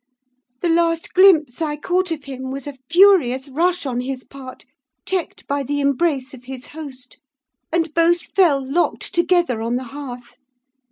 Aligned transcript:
The 0.61 0.69
last 0.69 1.13
glimpse 1.13 1.61
I 1.61 1.75
caught 1.75 2.09
of 2.09 2.23
him 2.23 2.49
was 2.49 2.65
a 2.65 2.75
furious 2.89 3.47
rush 3.47 3.85
on 3.85 4.01
his 4.01 4.23
part, 4.23 4.65
checked 5.05 5.45
by 5.45 5.61
the 5.61 5.79
embrace 5.79 6.33
of 6.33 6.45
his 6.45 6.65
host; 6.65 7.19
and 7.71 7.93
both 7.93 8.21
fell 8.35 8.67
locked 8.67 9.13
together 9.13 9.61
on 9.61 9.75
the 9.75 9.83
hearth. 9.93 10.37